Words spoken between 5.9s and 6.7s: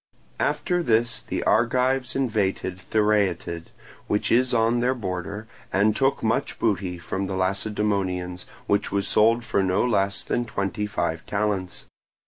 took much